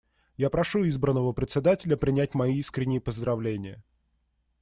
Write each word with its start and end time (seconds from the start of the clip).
Я 0.35 0.49
прошу 0.49 0.87
избранного 0.87 1.31
Председателя 1.31 1.95
принять 1.95 2.33
мои 2.33 2.57
искренние 2.57 2.99
поздравления. 2.99 3.83